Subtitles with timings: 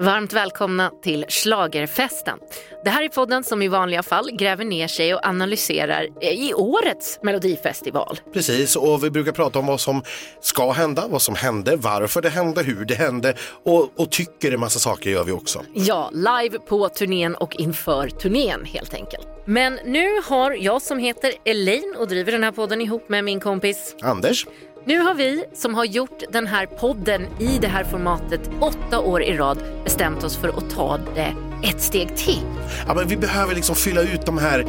[0.00, 2.38] Varmt välkomna till Slagerfesten.
[2.84, 7.18] Det här är podden som i vanliga fall gräver ner sig och analyserar i årets
[7.22, 8.20] melodifestival.
[8.32, 10.02] Precis, och vi brukar prata om vad som
[10.40, 13.34] ska hända, vad som hände, varför det hände, hur det hände
[13.64, 15.62] och, och tycker en massa saker gör vi också.
[15.74, 19.28] Ja, live på turnén och inför turnén helt enkelt.
[19.44, 23.40] Men nu har jag som heter Elaine och driver den här podden ihop med min
[23.40, 24.46] kompis Anders?
[24.84, 29.22] Nu har vi som har gjort den här podden i det här formatet åtta år
[29.22, 32.42] i rad bestämt oss för att ta det ett steg till.
[32.86, 34.66] Ja, men vi behöver liksom fylla ut de här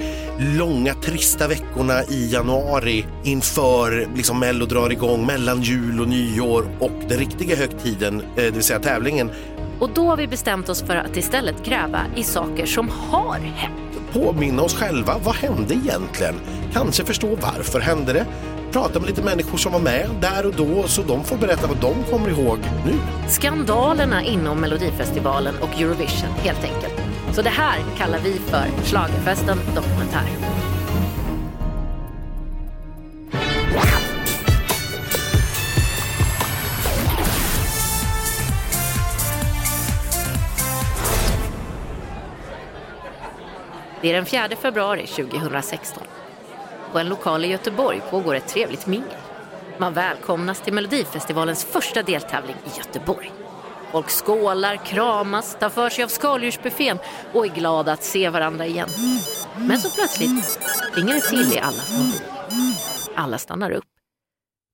[0.57, 6.91] långa trista veckorna i januari inför liksom Mello drar igång mellan jul och nyår och
[7.09, 9.31] den riktiga högtiden, eh, det vill säga tävlingen.
[9.81, 13.99] Och då har vi bestämt oss för att istället gräva i saker som har hänt.
[14.13, 16.35] Påminna oss själva, vad hände egentligen?
[16.73, 18.25] Kanske förstå varför hände det?
[18.71, 21.77] prata med lite människor som var med där och då så de får berätta vad
[21.77, 22.93] de kommer ihåg nu.
[23.29, 27.01] Skandalerna inom Melodifestivalen och Eurovision helt enkelt.
[27.31, 30.70] Så det här kallar vi för Schlagerfesten Dokumentär.
[44.01, 46.03] Det är den 4 februari 2016.
[46.91, 49.17] På en lokal i Göteborg pågår ett trevligt mingel.
[49.77, 53.31] Man välkomnas till Melodifestivalens första deltävling i Göteborg.
[53.91, 56.97] Folk skålar, kramas, tar för sig av skaldjursbuffén
[57.33, 58.89] och är glada att se varandra igen.
[59.57, 60.59] Men så plötsligt
[60.93, 62.21] ringer det till i allas mobil.
[63.15, 63.85] Alla stannar upp.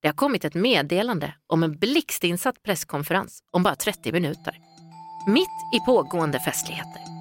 [0.01, 4.59] Det har kommit ett meddelande om en blixtinsatt presskonferens om bara 30 minuter.
[5.27, 7.16] Mitt i pågående festligheter.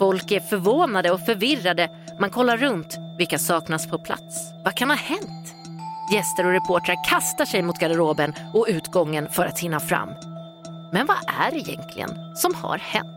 [0.00, 1.88] Folk är förvånade och förvirrade.
[2.20, 2.98] Man kollar runt.
[3.18, 4.52] Vilka saknas på plats?
[4.64, 5.54] Vad kan ha hänt?
[6.12, 10.08] Gäster och reportrar kastar sig mot garderoben och utgången för att hinna fram.
[10.92, 13.08] Men vad är det egentligen som har hänt?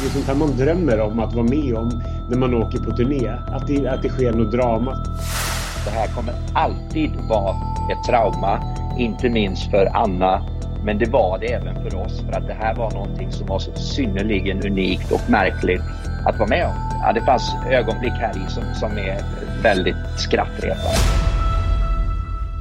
[0.00, 2.96] Det är sånt här man drömmer om att vara med om när man åker på
[2.96, 3.28] turné.
[3.28, 4.94] Att det, att det sker något drama.
[5.84, 7.56] Det här kommer alltid vara
[7.92, 8.60] ett trauma,
[8.98, 12.74] inte minst för Anna men det var det även för oss för att det här
[12.74, 15.82] var någonting som var så synnerligen unikt och märkligt
[16.26, 16.74] att vara med om.
[17.02, 19.24] Ja, det fanns ögonblick här i som, som är
[19.62, 21.20] väldigt skrattretande.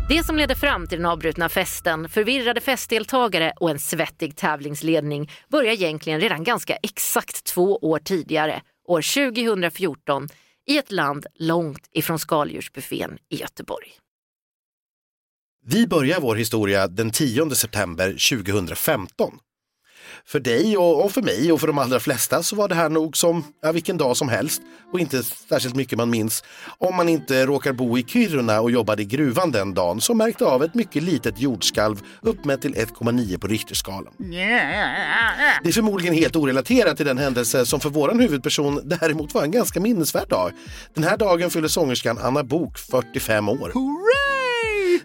[0.09, 5.74] Det som ledde fram till den avbrutna festen, förvirrade festdeltagare och en svettig tävlingsledning börjar
[5.74, 10.30] egentligen redan ganska exakt två år tidigare, år 2014,
[10.68, 13.90] i ett land långt ifrån skaldjursbuffén i Göteborg.
[15.66, 18.08] Vi börjar vår historia den 10 september
[18.46, 19.31] 2015.
[20.25, 23.18] För dig och, för mig och för de allra flesta så var det här nog
[23.18, 24.62] som ja, vilken dag som helst
[24.94, 26.44] och inte särskilt mycket man minns.
[26.78, 30.46] Om man inte råkar bo i Kiruna och jobbade i gruvan den dagen som märkte
[30.46, 34.14] av ett mycket litet jordskalv uppmätt till 1,9 på Richterskalan.
[35.64, 39.52] Det är förmodligen helt orelaterat till den händelse som för våran huvudperson däremot var en
[39.52, 40.52] ganska minnesvärd dag.
[40.94, 43.72] Den här dagen fyller sångerskan Anna Bok 45 år.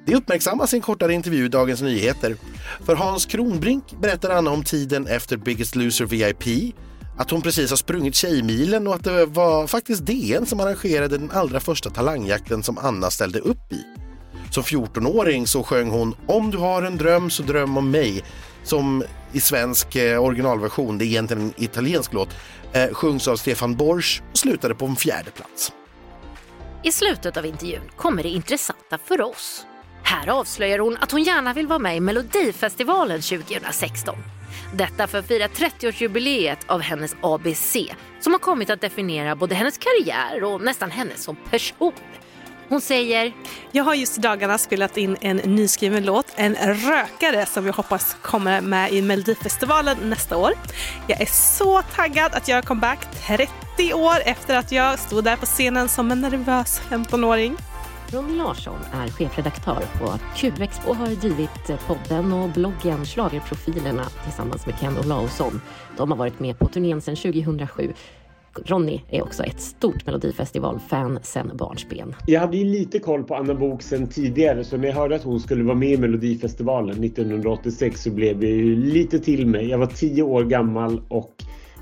[0.06, 2.36] Det uppmärksammas i en kortare intervju i Dagens Nyheter.
[2.86, 6.74] För Hans Kronbrink berättar Anna om tiden efter Biggest Loser VIP,
[7.18, 11.30] att hon precis har sprungit Tjejmilen och att det var faktiskt DN som arrangerade den
[11.30, 13.84] allra första talangjakten som Anna ställde upp i.
[14.50, 18.24] Som 14-åring så sjöng hon Om du har en dröm så dröm om mig
[18.62, 22.28] som i svensk eh, originalversion, det är egentligen en italiensk låt,
[22.72, 25.72] eh, sjungs av Stefan Borsch och slutade på en fjärde plats.
[26.82, 29.66] I slutet av intervjun kommer det intressanta för oss.
[30.06, 34.16] Här avslöjar hon att hon gärna vill vara med i Melodifestivalen 2016.
[34.74, 37.76] Detta för att fira 30-årsjubileet av hennes ABC
[38.20, 41.92] som har kommit att definiera både hennes karriär och nästan henne som person.
[42.68, 43.32] Hon säger...
[43.72, 48.16] Jag har just i dagarna spelat in en nyskriven låt, en rökare som jag hoppas
[48.22, 50.52] kommer med i Melodifestivalen nästa år.
[51.06, 55.46] Jag är så taggad att göra comeback 30 år efter att jag stod där på
[55.46, 57.56] scenen som en nervös 15-åring.
[58.14, 64.66] Ronny Larsson är chefredaktör på QX och har drivit eh, podden och bloggen Schlagerprofilerna tillsammans
[64.66, 65.60] med Ken Olausson.
[65.96, 67.92] De har varit med på turnén sedan 2007.
[68.64, 72.14] Ronny är också ett stort Melodifestival-fan sedan barnsben.
[72.26, 75.24] Jag hade ju lite koll på Anna Bok sedan tidigare så när jag hörde att
[75.24, 79.68] hon skulle vara med i Melodifestivalen 1986 så blev det ju lite till mig.
[79.68, 81.34] Jag var tio år gammal och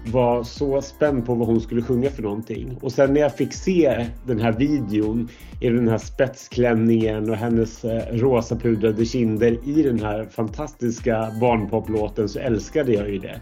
[0.07, 2.79] var så spänd på vad hon skulle sjunga för någonting.
[2.81, 5.29] Och sen när jag fick se den här videon
[5.61, 12.29] i den här spetsklänningen och hennes eh, rosa pudrade kinder i den här fantastiska barnpoplåten
[12.29, 13.41] så älskade jag ju det.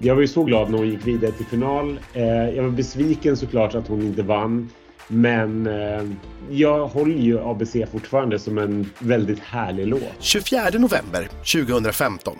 [0.00, 2.00] Jag var ju så glad när hon gick vidare till final.
[2.14, 4.70] Eh, jag var besviken såklart att hon inte vann.
[5.08, 6.02] Men eh,
[6.50, 10.14] jag håller ju ABC fortfarande som en väldigt härlig låt.
[10.18, 12.36] 24 november 2015.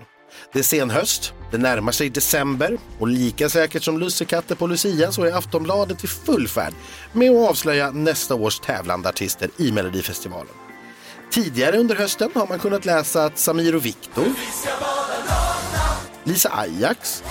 [0.53, 5.13] Det är sen höst, det närmar sig december och lika säkert som lussekatter på Lucia
[5.13, 6.75] så är Aftonbladet i full färd
[7.13, 10.55] med att avslöja nästa års tävlande artister i Melodifestivalen.
[11.31, 14.27] Tidigare under hösten har man kunnat läsa att Samir och Viktor,
[16.25, 17.23] Lisa Ajax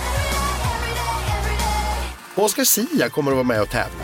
[2.34, 4.00] och Oscar Sia kommer att vara med och tävla.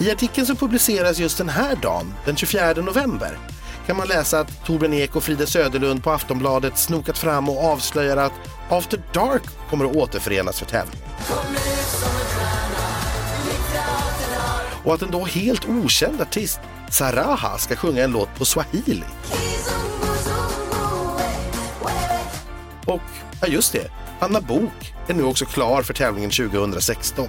[0.00, 3.38] I artikeln som publiceras just den här dagen, den 24 november,
[3.86, 8.16] kan man läsa att Torbjörn Ek och Frida Söderlund på Aftonbladet snokat fram och avslöjar
[8.16, 8.32] att
[8.68, 11.08] After Dark kommer att återförenas för tävlingen.
[14.84, 16.60] Och att en då helt okänd artist,
[16.90, 19.04] Saraha, ska sjunga en låt på swahili.
[22.86, 23.00] Och,
[23.40, 27.28] ja just det, Anna Bok är nu också klar för tävlingen 2016.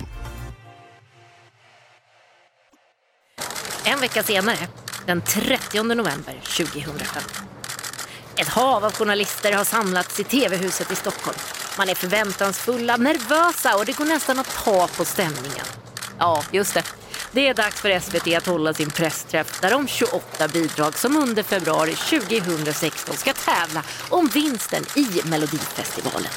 [3.86, 4.57] En vecka senare,
[5.06, 7.24] den 30 november 2005.
[8.38, 11.38] Ett hav av journalister har samlats i TV-huset i Stockholm.
[11.77, 15.65] Man är förväntansfulla, nervösa och det går nästan att ta på stämningen.
[16.19, 16.83] Ja, just det.
[17.31, 21.44] Det är dags för SVT att hålla sin pressträff där de 28 bidrag som under
[21.44, 26.31] februari 2016 ska tävla om vinsten i Melodifestivalen.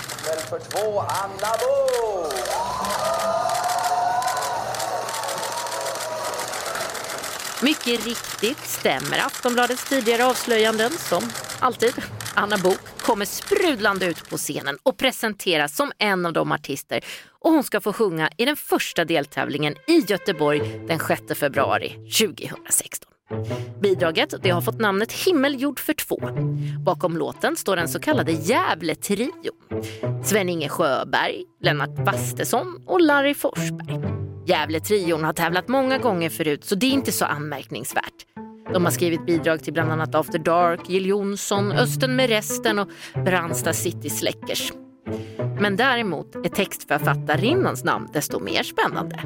[0.51, 3.14] För två, Anna Bo!
[7.65, 11.23] Mycket riktigt stämmer Aftonbladets tidigare avslöjanden som
[11.61, 11.95] alltid.
[12.35, 17.51] Anna Bok kommer sprudlande ut på scenen och presenteras som en av de artister och
[17.51, 23.11] hon ska få sjunga i den första deltävlingen i Göteborg den 6 februari 2016.
[23.81, 26.21] Bidraget det har fått namnet Himmelgjord för två.
[26.85, 29.31] Bakom låten står den så kallade Gävle-trion.
[30.25, 34.34] Sven-Inge Sjöberg, Lennart Bastesson och Larry Forsberg.
[34.47, 38.27] Gävle-trion har tävlat många gånger förut så det är inte så anmärkningsvärt.
[38.73, 42.89] De har skrivit bidrag till bland annat After Dark, Jill Johnson, Östen med resten och
[43.25, 44.73] Brandsta City Släckers.
[45.61, 49.17] Men däremot är textförfattarinnans namn desto mer spännande.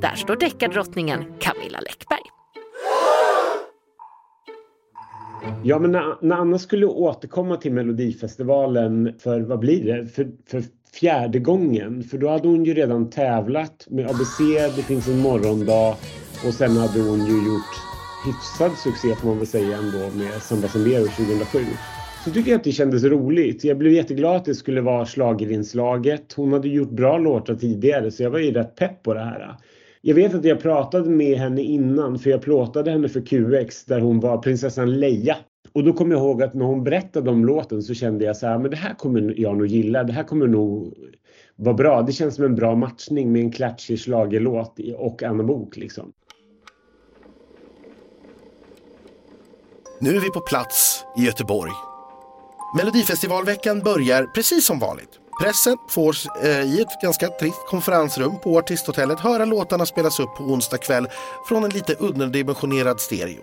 [0.00, 2.22] Där står deckardrottningen Camilla Läckberg.
[5.62, 10.62] Ja, men när, när Anna skulle återkomma till Melodifestivalen för, vad blir det, för, för
[10.94, 12.02] fjärde gången.
[12.02, 14.38] För då hade hon ju redan tävlat med ABC,
[14.76, 15.96] Det finns en morgondag
[16.46, 17.92] och sen hade hon ju gjort
[18.26, 21.58] hyfsad succé får man väl säga ändå med Samba Sambero 2007.
[22.24, 23.64] Så tycker jag att det kändes roligt.
[23.64, 26.32] Jag blev jätteglad att det skulle vara slagerinslaget.
[26.32, 29.56] Hon hade gjort bra låtar tidigare så jag var ju rätt pepp på det här.
[30.00, 34.00] Jag vet att jag pratade med henne innan för jag plåtade henne för QX där
[34.00, 35.36] hon var prinsessan Leia.
[35.72, 38.46] Och då kommer jag ihåg att när hon berättade om låten så kände jag så
[38.46, 40.04] här, ah, men det här kommer jag nog gilla.
[40.04, 40.94] Det här kommer nog
[41.56, 42.02] vara bra.
[42.02, 46.12] Det känns som en bra matchning med en klatschig schlagerlåt och Anna Bok liksom.
[50.00, 51.72] Nu är vi på plats i Göteborg.
[52.76, 55.18] Melodifestivalveckan börjar precis som vanligt.
[55.42, 60.44] Pressen får eh, i ett ganska trist konferensrum på Artisthotellet höra låtarna spelas upp på
[60.44, 61.06] onsdag kväll
[61.48, 63.40] från en lite underdimensionerad stereo.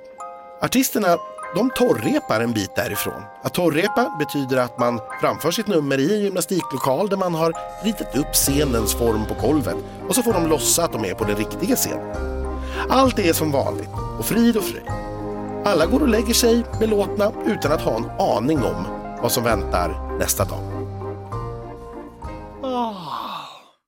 [0.62, 1.18] Artisterna
[1.56, 3.24] de torrrepar en bit därifrån.
[3.44, 7.54] Att torrrepa betyder att man framför sitt nummer i en gymnastiklokal där man har
[7.84, 9.76] ritat upp scenens form på golvet
[10.08, 12.16] och så får de låtsas att de är på den riktiga scenen.
[12.90, 14.88] Allt är som vanligt och frid och fröjd.
[15.66, 18.86] Alla går och lägger sig belåtna utan att ha en aning om
[19.22, 20.64] vad som väntar nästa dag.
[22.64, 22.96] Ah.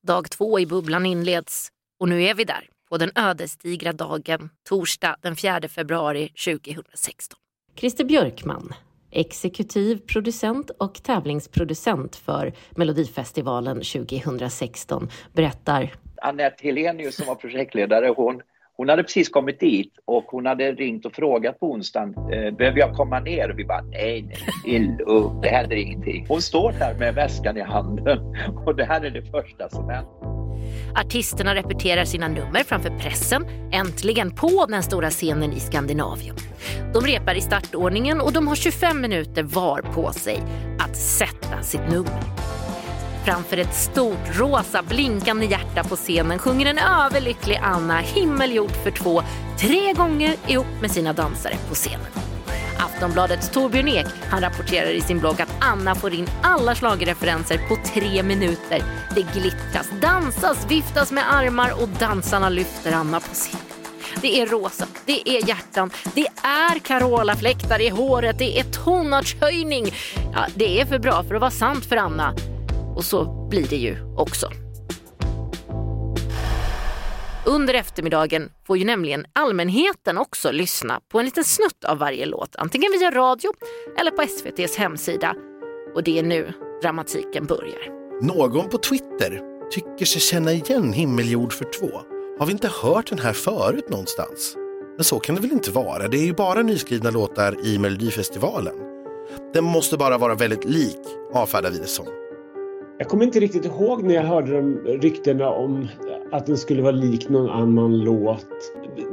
[0.08, 5.16] Dag två i bubblan inleds och nu är vi där på den ödesdigra dagen, torsdag
[5.22, 7.41] den 4 februari 2016.
[7.76, 8.74] Christer Björkman,
[9.12, 18.42] exekutiv producent och tävlingsproducent för Melodifestivalen 2016, berättar Anette Helenius som var projektledare, hon,
[18.78, 22.80] hon hade precis kommit dit och hon hade ringt och frågat på onsdagen, eh, behöver
[22.80, 23.52] jag komma ner?
[23.52, 24.98] Och vi bara, nej, nej,
[25.42, 26.26] det händer ingenting.
[26.28, 28.20] Hon står där med väskan i handen
[28.66, 30.41] och det här är det första som händer.
[30.96, 36.36] Artisterna repeterar sina nummer framför pressen, äntligen på den stora scenen i Skandinavien.
[36.94, 40.40] De repar i startordningen och de har 25 minuter var på sig
[40.80, 42.22] att sätta sitt nummer.
[43.26, 49.22] Framför ett stort rosa blinkande hjärta på scenen sjunger en överlycklig Anna himmelgjord för två
[49.60, 52.31] tre gånger ihop med sina dansare på scenen.
[52.82, 57.78] Aftonbladets Torbjörn Ek han rapporterar i sin blogg att Anna får in alla slagreferenser på
[57.94, 58.84] tre minuter.
[59.16, 63.66] Det glittras, dansas, viftas med armar och dansarna lyfter Anna på scenen.
[64.22, 69.86] Det är rosa, det är hjärtan, det är Carola-fläktar i håret, det är tonartshöjning.
[70.34, 72.36] Ja, det är för bra för att vara sant för Anna.
[72.96, 74.48] Och så blir det ju också.
[77.46, 82.56] Under eftermiddagen får ju nämligen allmänheten också lyssna på en liten snutt av varje låt,
[82.56, 83.52] antingen via radio
[84.00, 85.36] eller på SVTs hemsida.
[85.96, 87.90] Och det är nu dramatiken börjar.
[88.22, 92.02] Någon på Twitter tycker sig känna igen Himmeljord för två.
[92.40, 94.56] Har vi inte hört den här förut någonstans?
[94.96, 96.08] Men så kan det väl inte vara?
[96.08, 98.76] Det är ju bara nyskrivna låtar i Melodifestivalen.
[99.54, 101.02] Den måste bara vara väldigt lik,
[101.34, 102.21] avfärdar vi det som.
[103.02, 105.88] Jag kommer inte riktigt ihåg när jag hörde de ryktena om
[106.32, 108.48] att den skulle vara lik någon annan låt.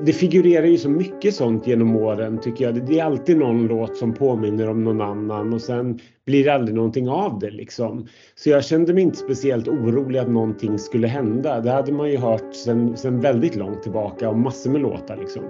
[0.05, 2.87] Det figurerar ju så mycket sånt genom åren tycker jag.
[2.87, 6.77] Det är alltid någon låt som påminner om någon annan och sen blir det aldrig
[6.77, 8.07] någonting av det liksom.
[8.35, 11.61] Så jag kände mig inte speciellt orolig att någonting skulle hända.
[11.61, 15.43] Det hade man ju hört sen, sen väldigt långt tillbaka om massor med låtar liksom.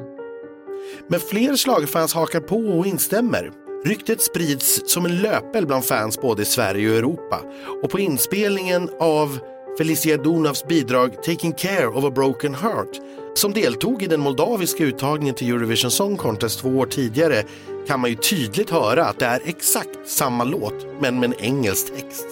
[1.09, 3.67] Men fler schlagerfans hakar på och instämmer.
[3.85, 7.40] Ryktet sprids som en löpeld bland fans både i Sverige och Europa.
[7.82, 9.38] Och på inspelningen av
[9.78, 13.00] Felicia Donavs bidrag Taking Care of a Broken Heart
[13.35, 17.42] som deltog i den moldaviska uttagningen till Eurovision Song Contest två år tidigare
[17.87, 21.94] kan man ju tydligt höra att det är exakt samma låt men med en engelsk
[21.94, 22.26] text.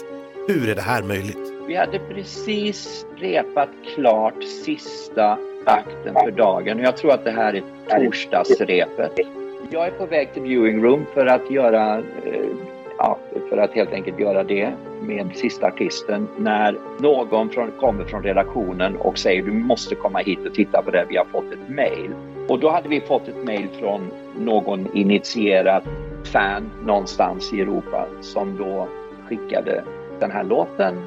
[0.49, 1.53] Hur är det här möjligt?
[1.69, 7.55] Vi hade precis repat klart sista akten för dagen och jag tror att det här
[7.55, 7.63] är
[8.05, 9.46] torsdagsrepet.
[9.71, 12.51] Jag är på väg till viewing room för att göra eh,
[12.99, 13.19] ja,
[13.49, 18.97] för att helt enkelt göra det med sista artisten när någon från, kommer från redaktionen
[18.97, 22.11] och säger du måste komma hit och titta på det, vi har fått ett mail.
[22.49, 25.83] Och då hade vi fått ett mail från någon initierad
[26.25, 28.89] fan någonstans i Europa som då
[29.29, 29.85] skickade
[30.21, 31.03] den här låten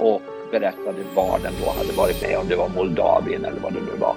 [0.00, 3.80] och berättade var den då hade varit med, om det var Moldavien eller vad det
[3.80, 4.14] nu var.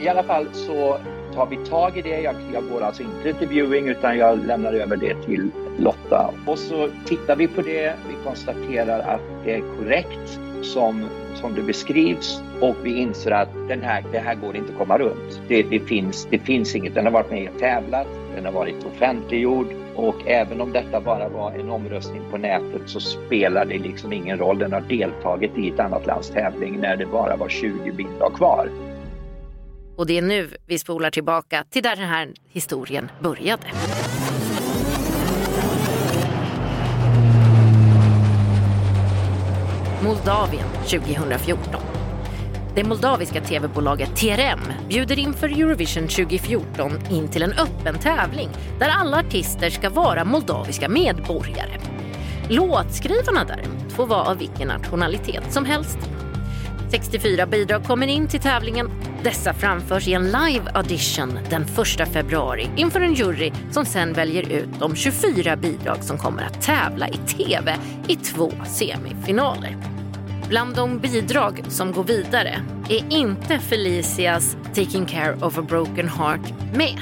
[0.00, 0.98] I alla fall så
[1.34, 2.20] tar vi tag i det.
[2.20, 6.34] Jag, jag går alltså inte till viewing utan jag lämnar över det till Lotta.
[6.46, 7.94] Och så tittar vi på det.
[8.08, 11.04] Vi konstaterar att det är korrekt som,
[11.34, 14.98] som det beskrivs och vi inser att den här, det här går inte att komma
[14.98, 15.40] runt.
[15.48, 16.94] Det, det, finns, det finns inget.
[16.94, 21.28] Den har varit med och tävlat, den har varit offentliggjord och även om detta bara
[21.28, 24.58] var en omröstning på nätet så spelar det liksom ingen roll.
[24.58, 28.70] Den har deltagit i ett annat lands tävling när det bara var 20 bidrag kvar.
[29.98, 33.66] Och det är nu vi spolar tillbaka till där den här historien började.
[40.04, 41.82] Moldavien 2014.
[42.74, 49.18] Det moldaviska tv-bolaget TRM bjuder inför Eurovision 2014 in till en öppen tävling där alla
[49.18, 51.78] artister ska vara moldaviska medborgare.
[52.48, 55.98] Låtskrivarna däremot får vara av vilken nationalitet som helst.
[56.90, 58.90] 64 bidrag kommer in till tävlingen.
[59.22, 64.52] Dessa framförs i en live audition den 1 februari inför en jury som sen väljer
[64.52, 67.76] ut de 24 bidrag som kommer att tävla i tv
[68.08, 69.76] i två semifinaler.
[70.48, 76.74] Bland de bidrag som går vidare är inte Felicias Taking Care of a Broken Heart
[76.74, 77.00] med.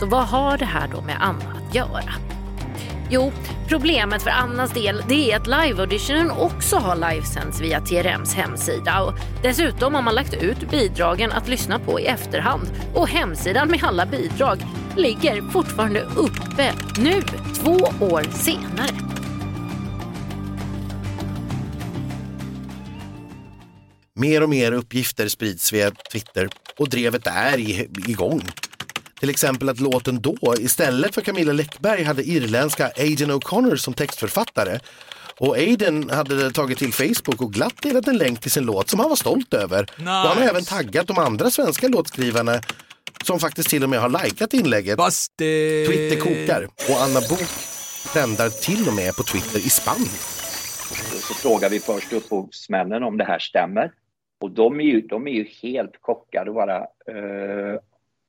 [0.00, 2.33] Så vad har det här då med Anna att göra?
[3.10, 3.32] Jo,
[3.68, 9.14] problemet för Annas del det är att live-auditionen också har livesänds via TRMs hemsida och
[9.42, 14.06] dessutom har man lagt ut bidragen att lyssna på i efterhand och hemsidan med alla
[14.06, 14.58] bidrag
[14.96, 17.22] ligger fortfarande uppe nu,
[17.54, 19.14] två år senare.
[24.16, 27.58] Mer och mer uppgifter sprids via Twitter och drevet är
[28.10, 28.42] igång.
[29.24, 34.80] Till exempel att låten då istället för Camilla Läckberg hade irländska Aiden O'Connor som textförfattare.
[35.38, 39.00] Och Aiden hade tagit till Facebook och glatt delat en länk till sin låt som
[39.00, 39.80] han var stolt över.
[39.80, 40.02] Nice.
[40.02, 42.60] Och han har även taggat de andra svenska låtskrivarna
[43.24, 44.96] som faktiskt till och med har likat inlägget.
[44.96, 45.86] Busted.
[45.86, 47.48] Twitter kokar och Anna Bok
[48.12, 50.18] trendar till och med på Twitter i Spanien.
[51.28, 53.92] Så frågar vi först upphovsmännen om det här stämmer.
[54.40, 57.78] Och de är ju, de är ju helt chockade bara uh,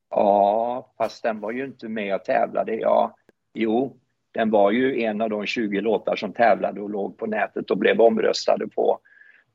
[0.09, 2.75] Ja, fast den var ju inte med och tävlade.
[2.75, 3.15] Ja,
[3.53, 3.97] jo,
[4.31, 7.77] den var ju en av de 20 låtar som tävlade och låg på nätet och
[7.77, 8.99] blev omröstade på.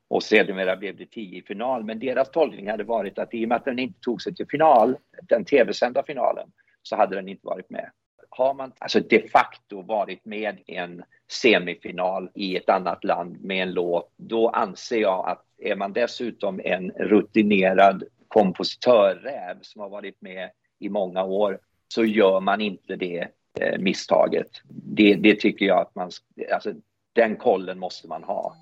[0.08, 1.84] Och sedermera blev det 10 i final.
[1.84, 4.46] Men deras tolkning hade varit att i och med att den inte tog sig till
[4.46, 6.48] final, den tv-sända finalen,
[6.82, 7.90] så hade den inte varit med.
[8.30, 13.62] Har man alltså de facto varit med i en semifinal i ett annat land med
[13.62, 20.22] en låt, då anser jag att är man dessutom en rutinerad kompositörräv som har varit
[20.22, 21.58] med i många år
[21.88, 23.28] så gör man inte det
[23.60, 24.46] eh, misstaget.
[24.68, 26.10] Det, det tycker jag att man,
[26.52, 26.72] alltså
[27.12, 28.54] den kollen måste man ha.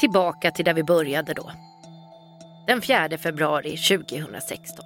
[0.00, 1.50] Tillbaka till där vi började då.
[2.66, 4.84] Den 4 februari 2016.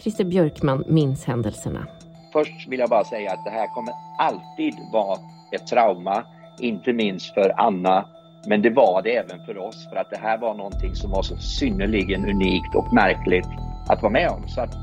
[0.00, 1.86] Christer Björkman minns händelserna.
[2.32, 5.18] Först vill jag bara säga att det här kommer alltid vara
[5.52, 6.24] ett trauma,
[6.60, 8.08] inte minst för Anna,
[8.46, 11.22] men det var det även för oss för att det här var någonting som var
[11.22, 13.46] så synnerligen unikt och märkligt
[13.88, 14.48] att vara med om.
[14.48, 14.74] Så att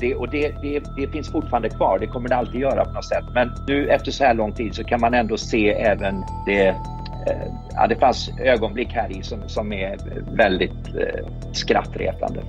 [0.00, 3.04] det, och det, det, det, finns fortfarande kvar, det kommer det alltid göra på något
[3.04, 3.24] sätt.
[3.34, 7.52] Men nu efter så här lång tid så kan man ändå se även det eh,
[7.74, 9.98] Ja, det fanns ögonblick här i som, som är
[10.36, 12.40] väldigt eh, skrattretande.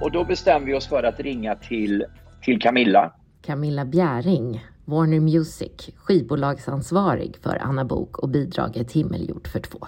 [0.00, 2.04] Och då bestämde vi oss för att ringa till,
[2.42, 3.12] till Camilla.
[3.46, 9.78] Camilla Bjäring, Warner Music, skivbolagsansvarig för Anna Bok och bidraget Himmelgjort för två.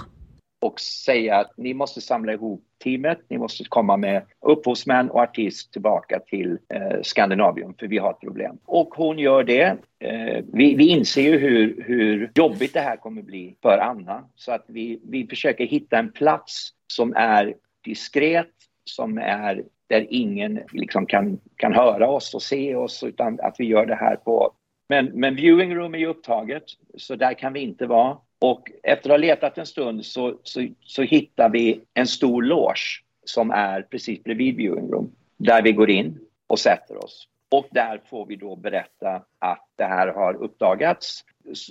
[0.60, 5.72] Och säga att ni måste samla ihop teamet, ni måste komma med upphovsmän och artist
[5.72, 8.58] tillbaka till eh, Skandinavium för vi har ett problem.
[8.64, 9.76] Och hon gör det.
[9.98, 14.52] Eh, vi, vi inser ju hur, hur jobbigt det här kommer bli för Anna så
[14.52, 17.54] att vi, vi försöker hitta en plats som är
[17.84, 18.50] diskret,
[18.84, 23.64] som är där ingen liksom kan, kan höra oss och se oss utan att vi
[23.64, 24.52] gör det här på...
[24.90, 26.62] Men, men viewing room är ju upptaget
[26.96, 28.16] så där kan vi inte vara.
[28.38, 33.02] Och efter att ha letat en stund så, så, så hittar vi en stor loge
[33.24, 37.28] som är precis bredvid viewing room där vi går in och sätter oss.
[37.50, 41.24] Och där får vi då berätta att det här har uppdagats.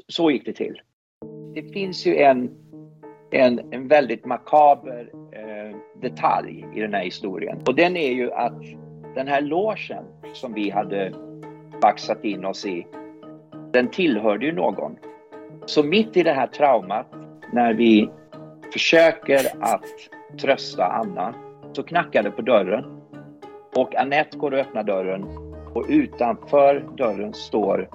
[0.07, 0.81] Så gick det till.
[1.53, 2.49] Det finns ju en
[3.31, 7.61] en, en väldigt makaber eh, detalj i den här historien.
[7.65, 8.61] Och den är ju att
[9.15, 11.13] den här låsen som vi hade
[11.81, 12.87] baxat in oss i,
[13.71, 14.95] den tillhörde ju någon.
[15.65, 17.07] Så mitt i det här traumat,
[17.53, 18.09] när vi
[18.73, 19.85] försöker att
[20.41, 21.33] trösta Anna,
[21.73, 23.01] så knackar det på dörren.
[23.75, 25.23] Och Annette går och öppnar dörren
[25.73, 27.89] och utanför dörren står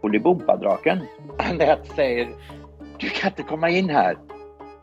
[0.00, 0.98] Bolibompa-draken.
[1.38, 2.28] Annette säger
[2.98, 4.16] Du kan inte komma in här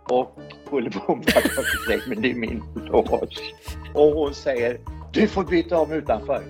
[0.09, 0.39] och
[0.69, 3.27] Bolibompadraken säger men det är min loge.
[3.93, 4.77] Och hon säger
[5.13, 6.41] du får byta om utanför.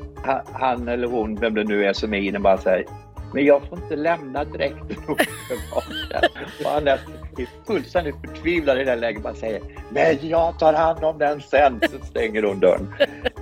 [0.54, 2.86] Han eller hon, vem det nu är som är inne, bara säger
[3.34, 4.98] men jag får inte lämna dräkten
[6.66, 7.00] Och han är
[7.68, 9.24] fullständigt förtvivlad i det läget.
[9.24, 11.82] Man säger men jag tar hand om den sen.
[11.82, 12.96] Så stänger hon dörren.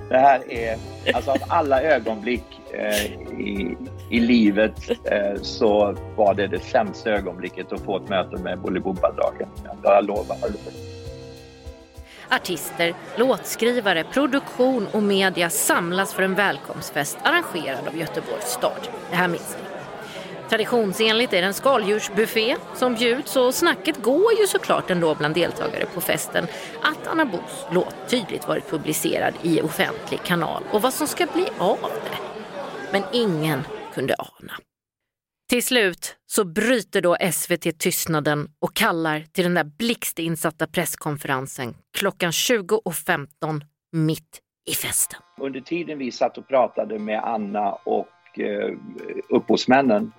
[0.08, 0.76] Det här är,
[1.14, 3.04] alltså av alla ögonblick eh,
[3.40, 3.76] i,
[4.10, 9.48] i livet eh, så var det det sämsta ögonblicket att få ett möte med Bolibompa-draken.
[9.82, 10.36] Jag lovar.
[12.30, 18.88] Artister, låtskrivare, produktion och media samlas för en välkomstfest arrangerad av Göteborgs stad.
[19.10, 19.71] Det här minns ni.
[20.52, 25.86] Traditionsenligt är det en skaldjursbuffé som bjuds och snacket går ju såklart ändå bland deltagare
[25.86, 26.46] på festen
[26.82, 31.46] att Anna Bos låt tydligt varit publicerad i offentlig kanal och vad som ska bli
[31.58, 32.18] av det.
[32.92, 33.60] Men ingen
[33.94, 34.52] kunde ana.
[35.48, 42.30] Till slut så bryter då SVT tystnaden och kallar till den där blixtinsatta presskonferensen klockan
[42.30, 43.60] 20.15
[43.92, 45.20] mitt i festen.
[45.40, 48.76] Under tiden vi satt och pratade med Anna och eh,
[49.28, 50.12] upphovsmännen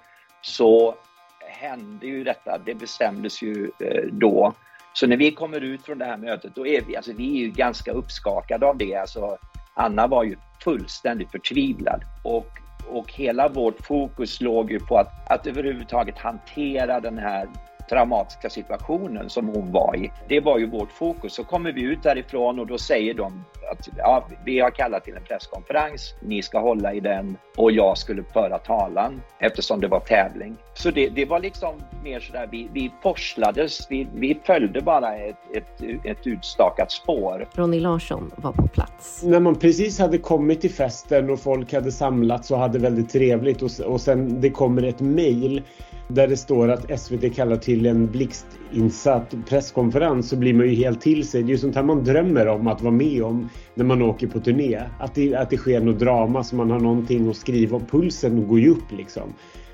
[0.44, 0.96] så
[1.40, 2.58] hände ju detta.
[2.58, 4.54] Det bestämdes ju eh, då.
[4.94, 7.46] Så när vi kommer ut från det här mötet, då är vi, alltså, vi är
[7.46, 8.96] ju ganska uppskakade av det.
[8.96, 9.38] Alltså,
[9.74, 12.48] Anna var ju fullständigt förtvivlad och,
[12.90, 17.48] och hela vårt fokus låg ju på att, att överhuvudtaget hantera den här
[17.90, 20.12] traumatiska situationen som hon var i.
[20.28, 21.34] Det var ju vårt fokus.
[21.34, 25.16] Så kommer vi ut därifrån och då säger de att ja, vi har kallat till
[25.16, 30.00] en presskonferens, ni ska hålla i den och jag skulle föra talan eftersom det var
[30.00, 30.58] tävling.
[30.74, 35.36] Så det, det var liksom mer sådär, vi, vi forslades, vi, vi följde bara ett,
[35.56, 37.48] ett, ett utstakat spår.
[37.54, 39.24] Ronny Larsson var på plats.
[39.24, 43.62] När man precis hade kommit till festen och folk hade samlats och hade väldigt trevligt
[43.62, 45.62] och, och sen det kommer ett mejl
[46.08, 51.02] där det står att SVT kallar till en blixtinsatt presskonferens så blir man ju helt
[51.02, 51.44] till sig.
[51.44, 54.28] Det är ju sånt här man drömmer om att vara med om när man åker
[54.28, 54.80] på turné.
[55.00, 58.48] Att det, att det sker något drama så man har någonting att skriva och Pulsen
[58.48, 59.34] går ju upp liksom.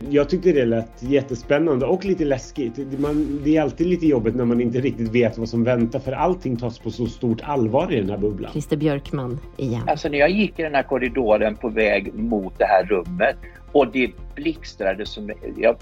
[0.09, 2.99] Jag tyckte det lät jättespännande och lite läskigt.
[2.99, 6.11] Man, det är alltid lite jobbigt när man inte riktigt vet vad som väntar för
[6.11, 8.51] allting tas på så stort allvar i den här bubblan.
[8.51, 9.81] Christer Björkman igen.
[9.87, 13.35] Alltså när jag gick i den här korridoren på väg mot det här rummet
[13.71, 15.31] och det blixtrade som...
[15.57, 15.75] Jag,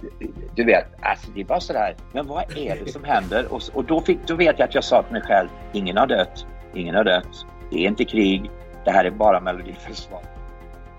[0.56, 3.54] du vet, alltså det var sådär, men vad är det som händer?
[3.54, 6.08] Och, och då, fick, då vet jag att jag sa till mig själv, ingen har
[6.08, 8.52] dött, ingen har dött, det är inte krig,
[8.86, 10.37] det här är bara Melodifestivalen.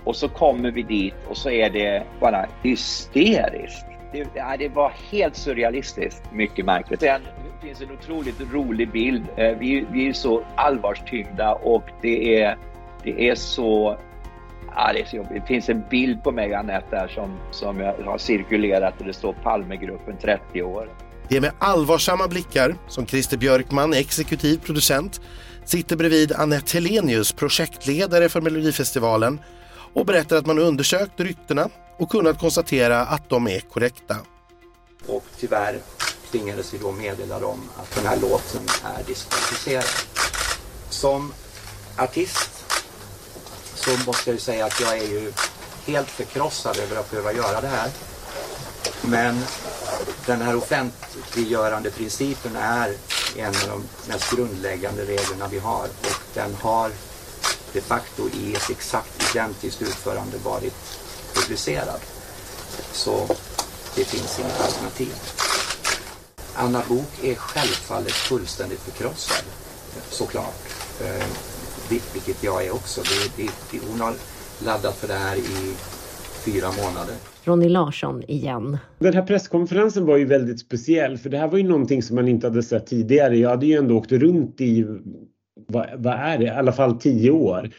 [0.09, 3.87] Och så kommer vi dit och så är det bara hysteriskt.
[4.13, 4.27] Det,
[4.59, 7.01] det var helt surrealistiskt, mycket märkligt.
[7.01, 7.21] Sen
[7.63, 9.23] finns en otroligt rolig bild.
[9.37, 12.59] Eh, vi, vi är så allvarstyngda och det är,
[13.05, 13.99] det är så
[14.75, 15.33] Ja, det, är så jobbigt.
[15.35, 19.07] det finns en bild på mig och Anette där som, som jag har cirkulerat och
[19.07, 20.89] det står Palmegruppen 30 år.
[21.29, 25.21] Det är med allvarsamma blickar som Christer Björkman, exekutiv producent,
[25.65, 29.41] sitter bredvid Anette Helenius, projektledare för Melodifestivalen
[29.93, 34.17] och berättar att man undersökt ryktena och kunnat konstatera att de är korrekta.
[35.07, 35.79] Och tyvärr
[36.31, 39.85] tvingades vi då meddela dem att den här låten är diskvalificerad.
[40.91, 41.33] Som
[41.97, 42.65] artist
[43.75, 45.33] så måste jag ju säga att jag är ju
[45.87, 47.91] helt förkrossad över att behöva göra det här.
[49.03, 49.41] Men
[50.27, 52.95] den här offentliggörande principen är
[53.37, 56.91] en av de mest grundläggande reglerna vi har och den har
[57.79, 60.75] de facto i ett exakt identiskt utförande varit
[61.35, 62.01] publicerad.
[62.93, 63.15] Så
[63.97, 65.15] det finns inget alternativ.
[66.55, 69.45] Anna Bok är självfallet fullständigt förkrossad,
[70.11, 70.55] såklart.
[71.01, 71.27] Eh,
[71.91, 73.01] vilket jag är också.
[73.37, 74.15] Det, det, hon har
[74.65, 75.75] laddat för det här i
[76.45, 77.15] fyra månader.
[77.45, 78.79] Ronny Larsson igen.
[78.99, 82.29] Den här presskonferensen var ju väldigt speciell för det här var ju någonting som man
[82.29, 83.37] inte hade sett tidigare.
[83.37, 84.87] Jag hade ju ändå åkt runt i,
[85.73, 87.71] vad, vad är det, i alla fall tio år.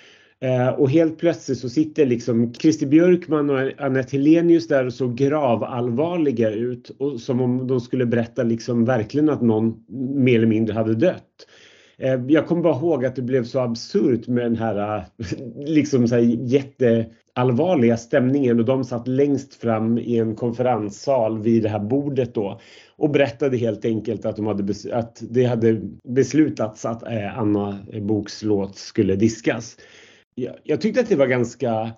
[0.42, 5.08] Eh, och helt plötsligt så sitter liksom Christer Björkman och Anette Helenius där och så
[5.08, 9.84] gravallvarliga ut och som om de skulle berätta liksom verkligen att någon
[10.16, 11.48] mer eller mindre hade dött.
[12.00, 15.04] Eh, jag kommer bara ihåg att det blev så absurt med den här eh,
[15.66, 21.70] liksom så här jätteallvarliga stämningen och de satt längst fram i en konferenssal vid det
[21.70, 22.60] här bordet då
[22.98, 28.44] och berättade helt enkelt att, de hade, att det hade beslutats att eh, Anna Boks
[28.44, 29.78] låt skulle diskas
[30.64, 31.92] jag, tyckte att det var ganska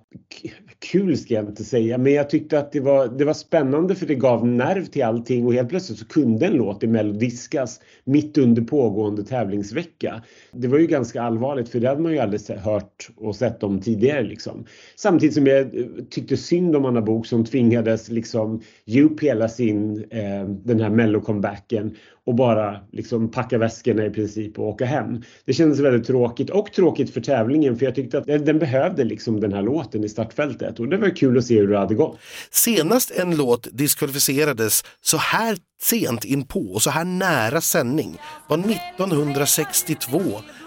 [0.92, 4.06] kul ska jag inte säga, men jag tyckte att det var, det var spännande för
[4.06, 7.82] det gav nerv till allting och helt plötsligt så kunde en låt i Mello diskas
[8.04, 10.24] mitt under pågående tävlingsvecka.
[10.52, 13.82] Det var ju ganska allvarligt för det hade man ju aldrig hört och sett om
[13.82, 14.66] tidigare liksom.
[14.96, 19.50] Samtidigt som jag eh, tyckte synd om Anna Bok som tvingades liksom ge upp hela
[19.50, 25.22] sin, eh, den här Mello-comebacken och bara liksom packa väskorna i princip och åka hem.
[25.46, 29.40] Det kändes väldigt tråkigt och tråkigt för tävlingen för jag tyckte att den behövde liksom
[29.40, 32.18] den här låten i startfältet och det var kul att se hur det hade gått.
[32.52, 38.58] Senast en låt diskvalificerades så här sent in på och så här nära sändning var
[38.58, 40.22] 1962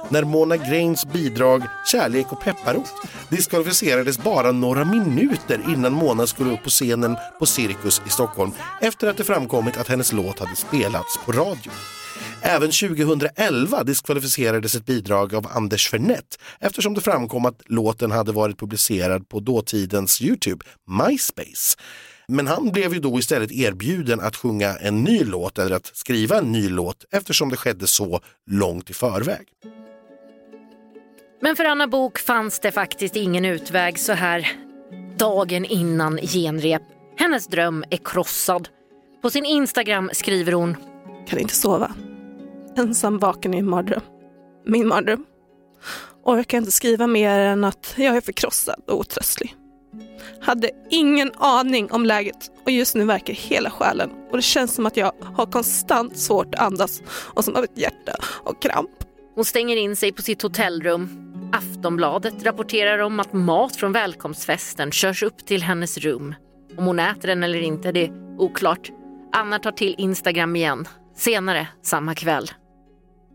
[0.08, 1.62] när Mona Grains bidrag
[1.92, 2.92] Kärlek och pepparrot
[3.30, 9.08] diskvalificerades bara några minuter innan Mona skulle upp på scenen på Cirkus i Stockholm efter
[9.08, 11.43] att det framkommit att hennes låt hade spelats på radio.
[12.40, 18.58] Även 2011 diskvalificerades ett bidrag av Anders Fernett eftersom det framkom att låten hade varit
[18.58, 20.64] publicerad på dåtidens Youtube,
[21.08, 21.78] MySpace.
[22.28, 26.38] Men han blev ju då istället erbjuden att sjunga en ny låt eller att skriva
[26.38, 29.46] en ny låt eftersom det skedde så långt i förväg.
[31.40, 34.52] Men för Anna Bok fanns det faktiskt ingen utväg så här
[35.16, 36.82] dagen innan genrep.
[37.16, 38.68] Hennes dröm är krossad.
[39.22, 40.76] På sin Instagram skriver hon
[41.26, 41.94] kan inte sova.
[42.76, 44.02] Ensam vaken i en mardröm.
[44.66, 45.24] Min mardröm.
[46.24, 49.56] Orkar inte skriva mer än att jag är förkrossad och otröstlig.
[50.40, 54.86] Hade ingen aning om läget och just nu verkar hela själen och det känns som
[54.86, 58.12] att jag har konstant svårt att andas och som av ett hjärta
[58.44, 58.90] och kramp.
[59.34, 61.08] Hon stänger in sig på sitt hotellrum.
[61.52, 66.34] Aftonbladet rapporterar om att mat från välkomstfesten körs upp till hennes rum.
[66.76, 68.90] Om hon äter den eller inte, det är oklart.
[69.32, 72.50] Anna tar till Instagram igen, senare samma kväll.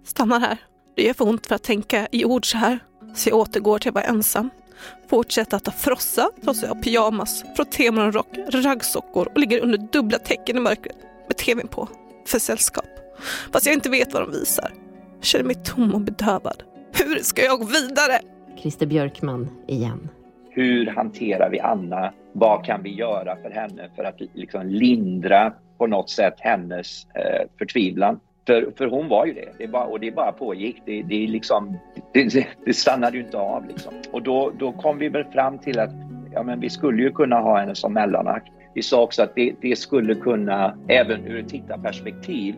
[0.06, 0.58] Stannar här.
[0.96, 2.80] Det gör för ont för att tänka i ord så här.
[3.16, 4.50] Så jag återgår till att vara ensam.
[5.10, 10.18] Fortsätter att ta frossa trots att jag har pyjamas, frottémorgonrock, raggsockor och ligger under dubbla
[10.18, 11.88] tecken i mörkret med tvn på.
[12.28, 12.86] För sällskap.
[13.52, 14.74] Fast jag inte vet vad de visar.
[15.18, 16.64] Jag känner mig tom och bedövad.
[16.94, 18.20] Hur ska jag gå vidare?
[18.62, 20.10] Christer Björkman igen.
[20.50, 22.14] Hur hanterar vi Anna?
[22.34, 27.48] Vad kan vi göra för henne för att liksom lindra på något sätt hennes eh,
[27.58, 28.20] förtvivlan?
[28.48, 30.82] För, för hon var ju det, det bara, och det bara pågick.
[30.86, 31.78] Det, det, liksom,
[32.14, 33.68] det, det stannade ju inte av.
[33.68, 33.94] Liksom.
[34.12, 35.92] Och då, då kom vi väl fram till att
[36.34, 38.52] ja, men vi skulle ju kunna ha henne som mellanakt.
[38.74, 42.56] Vi sa också att det, det, skulle kunna, även ur ett tittarperspektiv,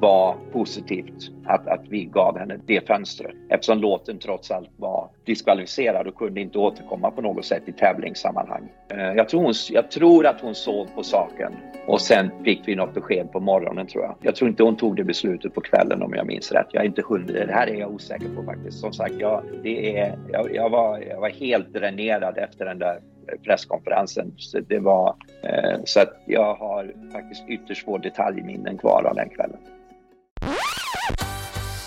[0.00, 6.06] vara positivt att, att vi gav henne det fönstret eftersom låten trots allt var diskvalificerad
[6.06, 8.72] och kunde inte återkomma på något sätt i tävlingssammanhang.
[8.88, 11.52] Eh, jag tror, hon, jag tror att hon sov på saken
[11.86, 14.16] och sen fick vi något besked på morgonen tror jag.
[14.20, 16.66] Jag tror inte hon tog det beslutet på kvällen om jag minns rätt.
[16.72, 18.78] Jag är inte hundra, det här är jag osäker på faktiskt.
[18.78, 23.00] Som sagt, jag, det är, jag, jag, var, jag var helt dränerad efter den där
[23.44, 24.34] presskonferensen.
[24.36, 29.28] Så det var eh, så att jag har faktiskt ytterst få detaljminnen kvar av den
[29.28, 29.58] kvällen.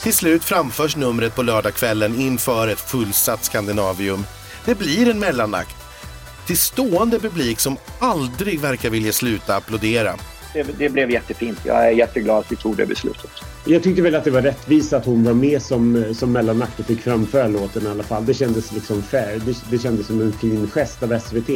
[0.04, 4.24] Till slut framförs numret på lördagskvällen inför ett fullsatt Skandinavium.
[4.66, 5.76] Det blir en mellanakt
[6.48, 10.14] till stående publik som aldrig verkar vilja sluta applådera.
[10.54, 11.60] Det, det, blev jättefint.
[11.64, 13.32] Jag är jätteglad att vi tog det beslutet.
[13.66, 16.86] Jag tyckte väl att det var rättvist att hon var med som, som mellanakt och
[16.86, 18.26] fick framföra låten i alla fall.
[18.26, 19.42] Det kändes liksom fair.
[19.46, 21.50] Det, det kändes som en fin gest av SVT.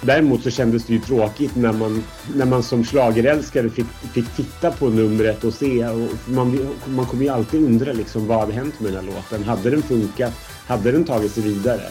[0.00, 2.04] Däremot så kändes det ju tråkigt när man,
[2.34, 5.88] när man som schlagerälskare fick, fick titta på numret och se.
[5.88, 9.44] Och man, man kommer ju alltid undra liksom, vad hade hänt med den här låten.
[9.44, 10.32] Hade den funkat?
[10.66, 11.82] Hade den tagit sig vidare?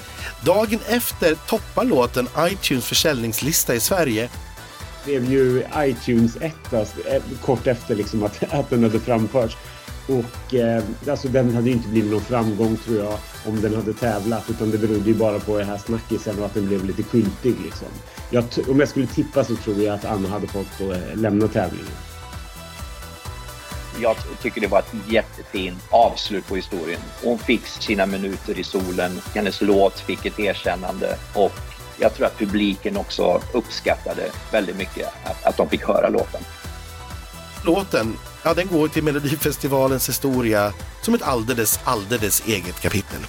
[0.45, 4.29] Dagen efter toppar låten iTunes försäljningslista i Sverige
[5.05, 9.57] blev ju iTunes 1 alltså, eh, kort efter liksom att, att den hade framförts.
[10.07, 13.93] Och eh, alltså den hade ju inte blivit någon framgång tror jag om den hade
[13.93, 17.03] tävlat utan det berodde ju bara på det här snackisen och att den blev lite
[17.03, 17.87] kultig liksom.
[18.29, 21.91] Jag, om jag skulle tippa så tror jag att Anna hade fått eh, lämna tävlingen.
[24.01, 27.01] Jag tycker det var ett jättefint avslut på historien.
[27.23, 32.37] Hon fick sina minuter i solen, hennes låt fick ett erkännande och jag tror att
[32.37, 36.41] publiken också uppskattade väldigt mycket att, att de fick höra låten.
[37.65, 43.19] Låten, ja den går till Melodifestivalens historia som ett alldeles, alldeles eget kapitel.